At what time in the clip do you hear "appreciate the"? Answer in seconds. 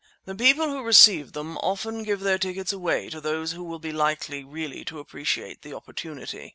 4.97-5.75